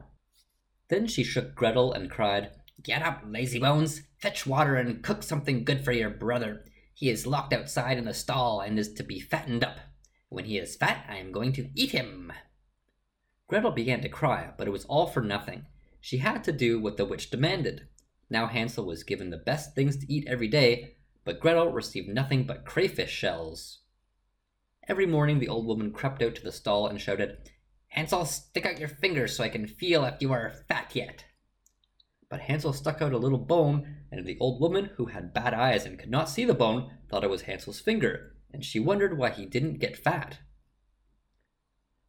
Then 0.87 1.05
she 1.05 1.23
shook 1.23 1.53
Gretel 1.53 1.93
and 1.93 2.09
cried, 2.09 2.51
Get 2.81 3.03
up, 3.03 3.21
lazy 3.27 3.59
bones! 3.59 4.01
Fetch 4.17 4.47
water 4.47 4.75
and 4.75 5.03
cook 5.03 5.21
something 5.21 5.63
good 5.63 5.83
for 5.83 5.91
your 5.91 6.09
brother. 6.09 6.65
He 6.93 7.09
is 7.09 7.27
locked 7.27 7.53
outside 7.53 7.97
in 7.97 8.05
the 8.05 8.13
stall 8.13 8.61
and 8.61 8.79
is 8.79 8.93
to 8.93 9.03
be 9.03 9.19
fattened 9.19 9.63
up. 9.63 9.77
When 10.29 10.45
he 10.45 10.57
is 10.57 10.75
fat, 10.75 11.05
I 11.07 11.17
am 11.17 11.31
going 11.31 11.53
to 11.53 11.69
eat 11.75 11.91
him. 11.91 12.33
Gretel 13.47 13.71
began 13.71 14.01
to 14.01 14.09
cry, 14.09 14.51
but 14.57 14.67
it 14.67 14.71
was 14.71 14.85
all 14.85 15.07
for 15.07 15.21
nothing. 15.21 15.65
She 16.01 16.17
had 16.17 16.43
to 16.45 16.51
do 16.51 16.79
what 16.79 16.97
the 16.97 17.05
witch 17.05 17.29
demanded. 17.29 17.87
Now 18.29 18.47
Hansel 18.47 18.85
was 18.85 19.03
given 19.03 19.29
the 19.29 19.37
best 19.37 19.75
things 19.75 19.97
to 19.97 20.11
eat 20.11 20.27
every 20.27 20.47
day, 20.47 20.95
but 21.25 21.39
Gretel 21.39 21.71
received 21.71 22.09
nothing 22.09 22.43
but 22.45 22.65
crayfish 22.65 23.11
shells. 23.11 23.79
Every 24.87 25.05
morning 25.05 25.39
the 25.39 25.47
old 25.47 25.65
woman 25.65 25.91
crept 25.91 26.21
out 26.21 26.35
to 26.35 26.43
the 26.43 26.51
stall 26.51 26.87
and 26.87 26.99
shouted, 26.99 27.37
Hansel, 27.89 28.25
stick 28.25 28.65
out 28.65 28.79
your 28.79 28.87
fingers 28.87 29.35
so 29.35 29.43
I 29.43 29.49
can 29.49 29.67
feel 29.67 30.05
if 30.05 30.15
you 30.21 30.31
are 30.31 30.53
fat 30.67 30.95
yet. 30.95 31.25
But 32.29 32.41
Hansel 32.41 32.73
stuck 32.73 33.01
out 33.01 33.13
a 33.13 33.17
little 33.17 33.39
bone, 33.39 33.95
and 34.11 34.25
the 34.25 34.37
old 34.39 34.61
woman, 34.61 34.91
who 34.97 35.07
had 35.07 35.33
bad 35.33 35.53
eyes 35.55 35.85
and 35.85 35.97
could 35.97 36.11
not 36.11 36.29
see 36.29 36.45
the 36.45 36.53
bone, 36.53 36.91
thought 37.09 37.23
it 37.23 37.29
was 37.29 37.43
Hansel's 37.43 37.79
finger, 37.79 38.35
and 38.53 38.63
she 38.63 38.79
wondered 38.79 39.17
why 39.17 39.31
he 39.31 39.47
didn't 39.47 39.79
get 39.79 39.97
fat. 39.97 40.39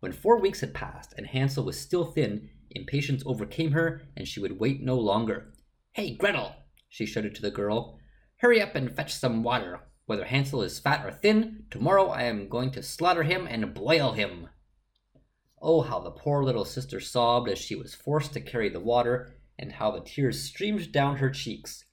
When 0.00 0.12
four 0.12 0.38
weeks 0.38 0.60
had 0.60 0.74
passed 0.74 1.14
and 1.16 1.26
Hansel 1.26 1.64
was 1.64 1.78
still 1.78 2.04
thin, 2.04 2.50
impatience 2.70 3.22
overcame 3.24 3.72
her, 3.72 4.02
and 4.16 4.26
she 4.26 4.40
would 4.40 4.58
wait 4.58 4.82
no 4.82 4.96
longer. 4.96 5.52
Hey, 6.00 6.14
Gretel! 6.14 6.56
she 6.88 7.04
shouted 7.04 7.34
to 7.34 7.42
the 7.42 7.50
girl. 7.50 7.98
Hurry 8.38 8.62
up 8.62 8.74
and 8.74 8.90
fetch 8.90 9.12
some 9.12 9.42
water. 9.42 9.80
Whether 10.06 10.24
Hansel 10.24 10.62
is 10.62 10.78
fat 10.78 11.04
or 11.04 11.12
thin, 11.12 11.64
tomorrow 11.70 12.08
I 12.08 12.22
am 12.22 12.48
going 12.48 12.70
to 12.70 12.82
slaughter 12.82 13.22
him 13.22 13.46
and 13.46 13.74
boil 13.74 14.12
him. 14.12 14.48
Oh, 15.60 15.82
how 15.82 15.98
the 16.00 16.10
poor 16.10 16.42
little 16.42 16.64
sister 16.64 17.00
sobbed 17.00 17.50
as 17.50 17.58
she 17.58 17.74
was 17.74 17.94
forced 17.94 18.32
to 18.32 18.40
carry 18.40 18.70
the 18.70 18.80
water, 18.80 19.34
and 19.58 19.72
how 19.72 19.90
the 19.90 20.00
tears 20.00 20.42
streamed 20.42 20.90
down 20.90 21.18
her 21.18 21.28
cheeks. 21.28 21.84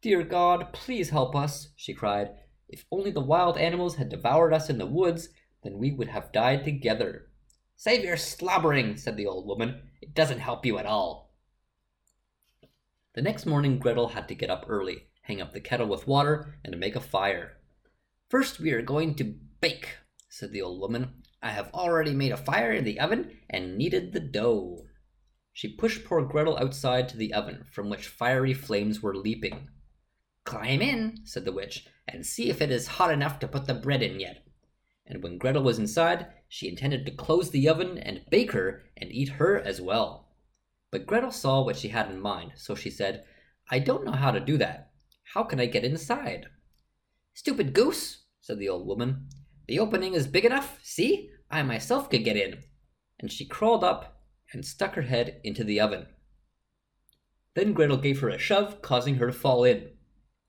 Dear 0.00 0.22
God, 0.22 0.72
please 0.72 1.10
help 1.10 1.36
us, 1.36 1.68
she 1.76 1.92
cried. 1.92 2.30
If 2.70 2.86
only 2.90 3.10
the 3.10 3.20
wild 3.20 3.58
animals 3.58 3.96
had 3.96 4.08
devoured 4.08 4.54
us 4.54 4.70
in 4.70 4.78
the 4.78 4.86
woods, 4.86 5.28
then 5.62 5.76
we 5.76 5.92
would 5.92 6.08
have 6.08 6.32
died 6.32 6.64
together. 6.64 7.26
Save 7.76 8.04
your 8.04 8.16
slobbering, 8.16 8.96
said 8.96 9.18
the 9.18 9.26
old 9.26 9.46
woman. 9.46 9.82
It 10.00 10.14
doesn't 10.14 10.38
help 10.38 10.64
you 10.64 10.78
at 10.78 10.86
all. 10.86 11.23
The 13.14 13.22
next 13.22 13.46
morning, 13.46 13.78
Gretel 13.78 14.08
had 14.08 14.26
to 14.26 14.34
get 14.34 14.50
up 14.50 14.66
early, 14.68 15.06
hang 15.22 15.40
up 15.40 15.52
the 15.52 15.60
kettle 15.60 15.86
with 15.86 16.08
water, 16.08 16.58
and 16.64 16.76
make 16.80 16.96
a 16.96 17.00
fire. 17.00 17.58
First, 18.28 18.58
we 18.58 18.72
are 18.72 18.82
going 18.82 19.14
to 19.14 19.36
bake, 19.60 19.98
said 20.28 20.50
the 20.50 20.62
old 20.62 20.80
woman. 20.80 21.22
I 21.40 21.50
have 21.50 21.70
already 21.72 22.12
made 22.12 22.32
a 22.32 22.36
fire 22.36 22.72
in 22.72 22.82
the 22.82 22.98
oven 22.98 23.38
and 23.48 23.78
kneaded 23.78 24.12
the 24.12 24.20
dough. 24.20 24.86
She 25.52 25.76
pushed 25.76 26.04
poor 26.04 26.22
Gretel 26.22 26.58
outside 26.58 27.08
to 27.10 27.16
the 27.16 27.32
oven, 27.32 27.66
from 27.70 27.88
which 27.88 28.08
fiery 28.08 28.52
flames 28.52 29.00
were 29.00 29.14
leaping. 29.14 29.68
Climb 30.42 30.82
in, 30.82 31.20
said 31.22 31.44
the 31.44 31.52
witch, 31.52 31.86
and 32.08 32.26
see 32.26 32.50
if 32.50 32.60
it 32.60 32.72
is 32.72 32.88
hot 32.88 33.12
enough 33.12 33.38
to 33.38 33.46
put 33.46 33.68
the 33.68 33.74
bread 33.74 34.02
in 34.02 34.18
yet. 34.18 34.44
And 35.06 35.22
when 35.22 35.38
Gretel 35.38 35.62
was 35.62 35.78
inside, 35.78 36.26
she 36.48 36.68
intended 36.68 37.06
to 37.06 37.12
close 37.12 37.50
the 37.50 37.68
oven 37.68 37.96
and 37.96 38.24
bake 38.28 38.50
her 38.50 38.82
and 38.96 39.12
eat 39.12 39.28
her 39.28 39.56
as 39.56 39.80
well. 39.80 40.23
But 40.94 41.06
Gretel 41.06 41.32
saw 41.32 41.60
what 41.60 41.74
she 41.74 41.88
had 41.88 42.08
in 42.08 42.20
mind, 42.20 42.52
so 42.54 42.76
she 42.76 42.88
said, 42.88 43.24
I 43.68 43.80
don't 43.80 44.04
know 44.04 44.12
how 44.12 44.30
to 44.30 44.38
do 44.38 44.56
that. 44.58 44.92
How 45.24 45.42
can 45.42 45.58
I 45.58 45.66
get 45.66 45.82
inside? 45.82 46.46
Stupid 47.32 47.72
goose, 47.72 48.26
said 48.40 48.60
the 48.60 48.68
old 48.68 48.86
woman. 48.86 49.26
The 49.66 49.80
opening 49.80 50.14
is 50.14 50.28
big 50.28 50.44
enough. 50.44 50.78
See, 50.84 51.30
I 51.50 51.64
myself 51.64 52.08
could 52.08 52.22
get 52.22 52.36
in. 52.36 52.58
And 53.18 53.32
she 53.32 53.44
crawled 53.44 53.82
up 53.82 54.20
and 54.52 54.64
stuck 54.64 54.94
her 54.94 55.02
head 55.02 55.40
into 55.42 55.64
the 55.64 55.80
oven. 55.80 56.06
Then 57.54 57.72
Gretel 57.72 57.96
gave 57.96 58.20
her 58.20 58.28
a 58.28 58.38
shove, 58.38 58.80
causing 58.80 59.16
her 59.16 59.26
to 59.26 59.32
fall 59.32 59.64
in. 59.64 59.90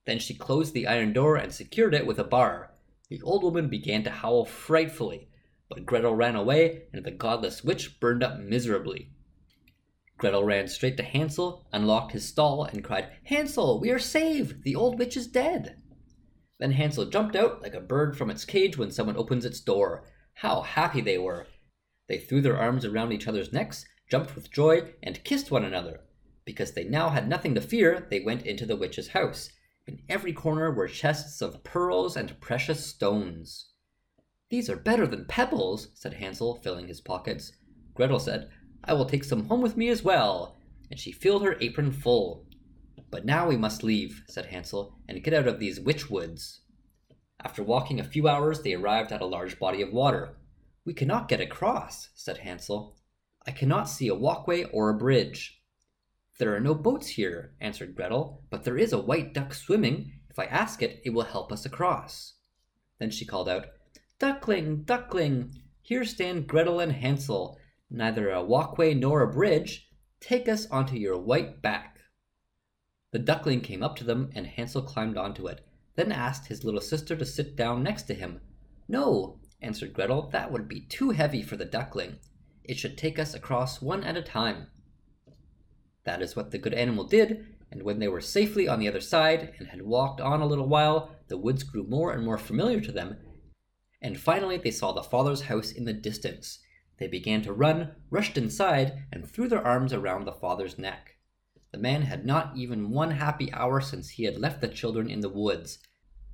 Then 0.05 0.19
she 0.19 0.35
closed 0.35 0.75
the 0.75 0.85
iron 0.85 1.11
door 1.11 1.37
and 1.37 1.51
secured 1.51 1.95
it 1.95 2.05
with 2.05 2.19
a 2.19 2.23
bar. 2.23 2.71
The 3.09 3.19
old 3.23 3.41
woman 3.41 3.67
began 3.67 4.03
to 4.03 4.11
howl 4.11 4.45
frightfully, 4.45 5.27
but 5.69 5.87
Gretel 5.87 6.13
ran 6.13 6.35
away, 6.35 6.83
and 6.93 7.03
the 7.03 7.09
godless 7.09 7.63
witch 7.63 7.99
burned 7.99 8.21
up 8.21 8.37
miserably. 8.37 9.09
Gretel 10.17 10.43
ran 10.43 10.67
straight 10.67 10.97
to 10.97 11.03
Hansel, 11.03 11.65
unlocked 11.71 12.13
his 12.13 12.27
stall, 12.27 12.63
and 12.63 12.83
cried, 12.83 13.09
Hansel, 13.25 13.79
we 13.79 13.89
are 13.89 13.99
saved! 13.99 14.63
The 14.63 14.75
old 14.75 14.97
witch 14.97 15.17
is 15.17 15.27
dead! 15.27 15.81
Then 16.59 16.71
Hansel 16.71 17.05
jumped 17.05 17.35
out 17.35 17.61
like 17.61 17.73
a 17.73 17.81
bird 17.81 18.17
from 18.17 18.29
its 18.29 18.45
cage 18.45 18.77
when 18.77 18.91
someone 18.91 19.17
opens 19.17 19.45
its 19.45 19.59
door. 19.59 20.05
How 20.35 20.61
happy 20.61 21.01
they 21.01 21.17
were! 21.17 21.47
They 22.07 22.17
threw 22.17 22.41
their 22.41 22.57
arms 22.57 22.85
around 22.85 23.11
each 23.11 23.27
other's 23.27 23.51
necks 23.51 23.85
jumped 24.09 24.35
with 24.35 24.51
joy, 24.51 24.93
and 25.01 25.23
kissed 25.23 25.51
one 25.51 25.65
another. 25.65 26.01
Because 26.45 26.73
they 26.73 26.83
now 26.83 27.09
had 27.09 27.27
nothing 27.27 27.55
to 27.55 27.61
fear, 27.61 28.07
they 28.09 28.19
went 28.19 28.45
into 28.45 28.65
the 28.65 28.75
witch's 28.75 29.09
house. 29.09 29.49
In 29.87 30.01
every 30.09 30.33
corner 30.33 30.71
were 30.71 30.87
chests 30.87 31.41
of 31.41 31.63
pearls 31.63 32.15
and 32.15 32.39
precious 32.39 32.85
stones. 32.85 33.69
These 34.49 34.69
are 34.69 34.77
better 34.77 35.07
than 35.07 35.25
pebbles, 35.25 35.89
said 35.95 36.13
Hansel, 36.13 36.55
filling 36.61 36.87
his 36.87 37.01
pockets. 37.01 37.51
Gretel 37.95 38.19
said, 38.19 38.49
I 38.85 38.93
will 38.93 39.05
take 39.05 39.23
some 39.23 39.45
home 39.47 39.61
with 39.61 39.75
me 39.75 39.89
as 39.89 40.03
well. 40.03 40.55
And 40.91 40.99
she 40.99 41.11
filled 41.11 41.43
her 41.43 41.57
apron 41.59 41.91
full. 41.91 42.45
But 43.09 43.25
now 43.25 43.47
we 43.47 43.57
must 43.57 43.83
leave, 43.83 44.23
said 44.27 44.47
Hansel, 44.47 44.97
and 45.07 45.23
get 45.23 45.33
out 45.33 45.47
of 45.47 45.59
these 45.59 45.79
witch 45.79 46.09
woods. 46.09 46.61
After 47.43 47.63
walking 47.63 47.99
a 47.99 48.03
few 48.03 48.27
hours, 48.27 48.61
they 48.61 48.73
arrived 48.73 49.11
at 49.11 49.21
a 49.21 49.25
large 49.25 49.59
body 49.59 49.81
of 49.81 49.91
water. 49.91 50.37
We 50.85 50.93
cannot 50.93 51.27
get 51.27 51.41
across, 51.41 52.09
said 52.13 52.37
Hansel. 52.37 52.95
I 53.45 53.51
cannot 53.51 53.89
see 53.89 54.07
a 54.07 54.15
walkway 54.15 54.63
or 54.65 54.89
a 54.89 54.97
bridge. 54.97 55.61
There 56.37 56.55
are 56.55 56.59
no 56.59 56.75
boats 56.75 57.07
here, 57.07 57.53
answered 57.61 57.95
Gretel, 57.95 58.43
but 58.49 58.63
there 58.63 58.77
is 58.77 58.93
a 58.93 59.01
white 59.01 59.33
duck 59.33 59.53
swimming. 59.53 60.13
If 60.29 60.37
I 60.37 60.45
ask 60.45 60.81
it, 60.81 61.01
it 61.05 61.11
will 61.11 61.23
help 61.23 61.51
us 61.51 61.65
across. 61.65 62.33
Then 62.99 63.09
she 63.09 63.25
called 63.25 63.47
out, 63.47 63.67
Duckling, 64.19 64.83
duckling, 64.83 65.53
here 65.81 66.03
stand 66.03 66.47
Gretel 66.47 66.79
and 66.79 66.91
Hansel, 66.91 67.57
neither 67.89 68.29
a 68.29 68.43
walkway 68.43 68.93
nor 68.93 69.21
a 69.21 69.31
bridge. 69.31 69.89
Take 70.19 70.47
us 70.47 70.65
onto 70.67 70.95
your 70.95 71.17
white 71.17 71.61
back. 71.61 71.99
The 73.11 73.19
duckling 73.19 73.61
came 73.61 73.83
up 73.83 73.95
to 73.97 74.03
them, 74.03 74.31
and 74.35 74.47
Hansel 74.47 74.81
climbed 74.81 75.17
onto 75.17 75.47
it, 75.47 75.65
then 75.95 76.11
asked 76.11 76.47
his 76.47 76.63
little 76.63 76.81
sister 76.81 77.15
to 77.15 77.25
sit 77.25 77.55
down 77.55 77.83
next 77.83 78.03
to 78.03 78.13
him. 78.13 78.41
No, 78.87 79.39
answered 79.61 79.93
Gretel, 79.93 80.29
that 80.31 80.51
would 80.51 80.67
be 80.67 80.81
too 80.81 81.11
heavy 81.11 81.41
for 81.41 81.55
the 81.55 81.65
duckling. 81.65 82.17
It 82.63 82.77
should 82.77 82.97
take 82.97 83.17
us 83.19 83.33
across 83.33 83.81
one 83.81 84.03
at 84.03 84.17
a 84.17 84.21
time. 84.21 84.67
That 86.03 86.21
is 86.21 86.35
what 86.35 86.51
the 86.51 86.57
good 86.57 86.73
animal 86.73 87.03
did, 87.03 87.45
and 87.71 87.83
when 87.83 87.99
they 87.99 88.07
were 88.07 88.21
safely 88.21 88.67
on 88.67 88.79
the 88.79 88.87
other 88.87 89.01
side 89.01 89.53
and 89.57 89.67
had 89.67 89.81
walked 89.81 90.21
on 90.21 90.41
a 90.41 90.45
little 90.45 90.67
while, 90.67 91.15
the 91.27 91.37
woods 91.37 91.63
grew 91.63 91.85
more 91.87 92.11
and 92.11 92.23
more 92.23 92.37
familiar 92.37 92.79
to 92.81 92.91
them, 92.91 93.17
and 94.01 94.19
finally 94.19 94.57
they 94.57 94.71
saw 94.71 94.91
the 94.91 95.03
father's 95.03 95.41
house 95.41 95.71
in 95.71 95.85
the 95.85 95.93
distance. 95.93 96.59
They 96.97 97.07
began 97.07 97.41
to 97.41 97.53
run, 97.53 97.95
rushed 98.09 98.37
inside, 98.37 99.05
and 99.11 99.29
threw 99.29 99.47
their 99.47 99.65
arms 99.65 99.91
around 99.91 100.25
the 100.25 100.31
father's 100.31 100.77
neck. 100.77 101.17
The 101.71 101.77
man 101.77 102.03
had 102.03 102.25
not 102.25 102.55
even 102.55 102.91
one 102.91 103.11
happy 103.11 103.51
hour 103.51 103.81
since 103.81 104.11
he 104.11 104.23
had 104.23 104.39
left 104.39 104.61
the 104.61 104.67
children 104.67 105.09
in 105.09 105.19
the 105.19 105.29
woods. 105.29 105.79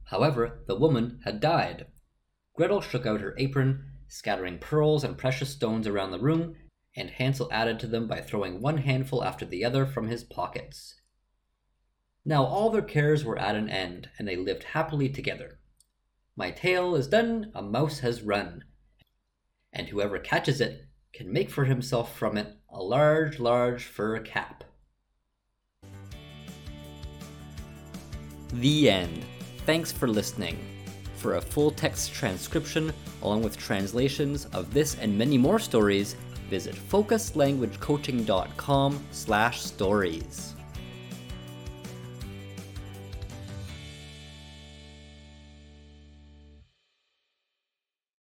However, 0.05 0.63
the 0.67 0.75
woman 0.75 1.19
had 1.23 1.39
died. 1.39 1.87
Gretel 2.53 2.81
shook 2.81 3.05
out 3.05 3.21
her 3.21 3.33
apron, 3.37 3.91
scattering 4.07 4.59
pearls 4.59 5.03
and 5.03 5.17
precious 5.17 5.49
stones 5.49 5.87
around 5.87 6.11
the 6.11 6.19
room, 6.19 6.55
and 6.95 7.09
Hansel 7.09 7.49
added 7.51 7.79
to 7.79 7.87
them 7.87 8.07
by 8.07 8.21
throwing 8.21 8.61
one 8.61 8.77
handful 8.77 9.23
after 9.23 9.45
the 9.45 9.65
other 9.65 9.85
from 9.85 10.09
his 10.09 10.23
pockets. 10.23 10.95
Now 12.23 12.43
all 12.43 12.69
their 12.69 12.81
cares 12.83 13.25
were 13.25 13.39
at 13.39 13.55
an 13.55 13.69
end, 13.69 14.09
and 14.19 14.27
they 14.27 14.35
lived 14.35 14.63
happily 14.63 15.09
together. 15.09 15.59
My 16.35 16.51
tale 16.51 16.95
is 16.95 17.07
done, 17.07 17.51
a 17.55 17.63
mouse 17.63 17.99
has 17.99 18.21
run, 18.21 18.63
and 19.73 19.87
whoever 19.87 20.19
catches 20.19 20.61
it 20.61 20.85
can 21.13 21.31
make 21.31 21.49
for 21.49 21.65
himself 21.65 22.15
from 22.17 22.37
it 22.37 22.55
a 22.69 22.81
large, 22.81 23.39
large 23.39 23.85
fur 23.85 24.19
cap. 24.19 24.63
The 28.53 28.89
end. 28.89 29.25
Thanks 29.65 29.91
for 29.91 30.07
listening. 30.07 30.57
For 31.15 31.35
a 31.35 31.41
full 31.41 31.71
text 31.71 32.13
transcription, 32.13 32.93
along 33.21 33.43
with 33.43 33.57
translations 33.57 34.45
of 34.45 34.73
this 34.73 34.95
and 34.95 35.17
many 35.17 35.37
more 35.37 35.59
stories, 35.59 36.15
visit 36.49 36.75
focuslanguagecoaching.com 36.75 39.05
slash 39.11 39.61
stories. 39.61 40.55